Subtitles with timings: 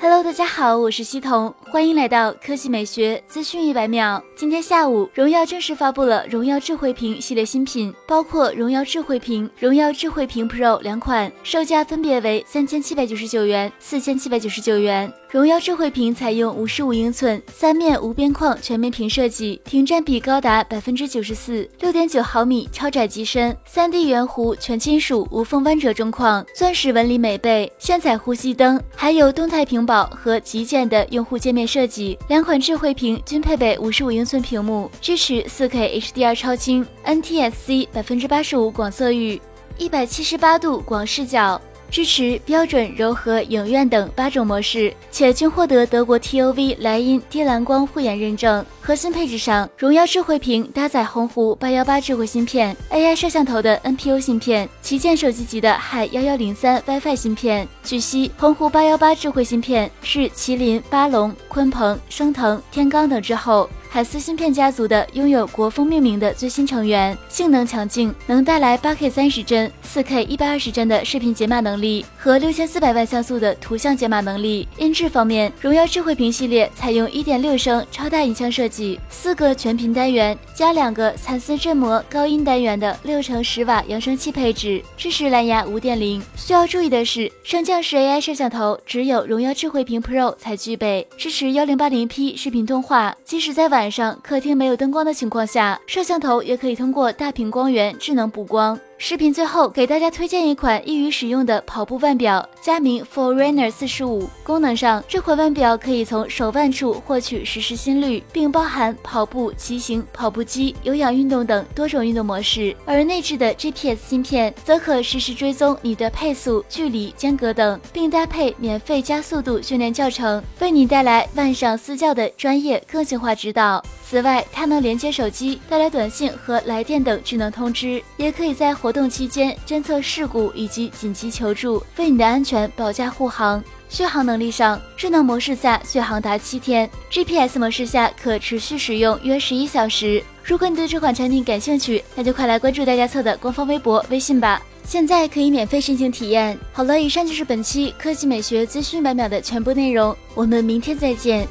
[0.00, 4.22] Hello，大家好，我是西彤，欢迎来到科技美学资讯一百秒。
[4.36, 15.12] 今天下午，荣耀正式发布了荣耀智慧屏系列新品，包括荣耀智慧屏、荣耀智慧屏 Pro 两款，售价分别为三千七百九十九元、四千七百九十九元。
[15.30, 32.18] 荣耀智慧屏采用五十五英寸三面无边框全面屏设计，屏占比高达百分之九十四，六点九毫米超窄机身，三 D 圆弧全金属无缝弯折中框，钻石纹理美背，炫彩呼吸灯，还有动态屏保和极简的用户界面设计。
[32.28, 39.38] 两款智慧屏均配备五十五英寸屏幕，支持四 K HDR 超清，NTSC 百分之八十五广色域，
[39.76, 41.60] 一百七十八度广视角。
[41.90, 48.64] 支持标准、柔和、影院等八种模式，且均获得德国 TOV 莱茵低蓝光护眼认证。
[48.80, 57.68] 核心配置上，荣耀智慧屏搭载鸿鹄八幺八智慧芯片，AI 摄像头的 NPU 芯片，旗舰手机级的海幺幺零三 WiFi 芯片。
[57.82, 63.68] 据悉，鸿鹄八幺八智慧芯片是麒麟、巴龙、鲲鹏、升腾、天罡等之后。
[63.90, 74.68] 海思芯片家族的拥有国风命名的最新成员，性能强劲，能带来八 K 三十帧、四 K 一百二十帧的视频解码能力和六千四百万像素的图像解码能力。
[74.76, 86.22] 音质方面，荣耀智慧屏系列采用一点六升超大音箱设计，四个全频单元加两个蚕丝振膜高音单元的六乘十瓦扬声器配置，支持蓝牙五点零。
[86.36, 93.77] 需要注意的是，升降式 AI 摄像头只有荣耀智慧屏 Pro 才具备，支持幺零八零 P 视频通话，即使在晚。
[93.78, 98.76] 晚上客厅没有灯光的情况下，摄像头也可以通过大屏光源智能补光。
[99.00, 104.28] 视频最后给大家推荐一款易于使用的跑步腕表，佳明 Forerunner 四十五。
[104.42, 112.74] 功能上，这款腕表可以从手腕处获取实时心率，并包含跑步、骑行、跑步机、有氧运动等多种运动模式。
[112.84, 123.80] 而内置的 GPS 芯片则可实时追踪你的配速、距离、间隔等，并搭配免费加速度训练教程，为你带来腕上私教的专业个性化指导。
[124.04, 133.62] 此外，它能连接手机，带来短信和来电等智能通知，也可以在活动期间侦测事故以及紧急求助，为你的安全保驾护航。
[133.90, 140.24] 续航能力上，智能模式下续航达七天，GPS 模式下可持续使用约十一小时。
[140.42, 146.58] 如果你对这款产品感兴趣，那就快来关注大家测的官方微博、微信吧，现在可以免费申请体验。
[146.72, 151.46] 好了，以上就是本期科技美学资讯百秒的全部内容，我们明天再见。